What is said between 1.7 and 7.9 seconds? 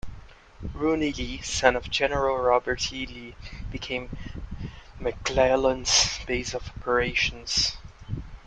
of General Robert E. Lee, became McClellan's base of operations.